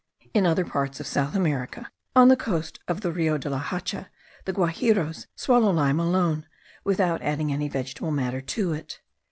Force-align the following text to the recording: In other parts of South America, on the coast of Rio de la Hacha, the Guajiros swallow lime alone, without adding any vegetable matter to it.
In 0.33 0.47
other 0.47 0.65
parts 0.65 0.99
of 0.99 1.05
South 1.05 1.35
America, 1.35 1.87
on 2.15 2.27
the 2.29 2.35
coast 2.35 2.79
of 2.87 3.05
Rio 3.05 3.37
de 3.37 3.51
la 3.51 3.59
Hacha, 3.59 4.09
the 4.45 4.51
Guajiros 4.51 5.27
swallow 5.35 5.69
lime 5.69 5.99
alone, 5.99 6.47
without 6.83 7.21
adding 7.21 7.53
any 7.53 7.69
vegetable 7.69 8.09
matter 8.09 8.41
to 8.41 8.73
it. 8.73 8.99